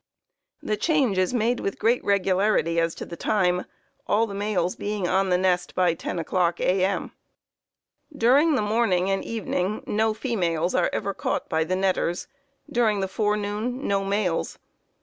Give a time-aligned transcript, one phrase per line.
[0.63, 3.65] The change is made with great regularity as to time,
[4.07, 7.11] all the males being on the nest by 10 o'clock A.M.
[8.17, 12.25] "During the morning and evening no females are ever caught by the netters;
[12.71, 14.57] during the forenoon no males.